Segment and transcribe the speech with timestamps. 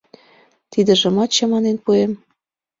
[0.71, 2.11] Тидыжымат чаманен пуэм.